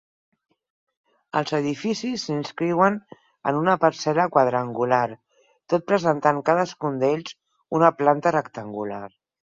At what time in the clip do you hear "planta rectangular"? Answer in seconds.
8.03-9.07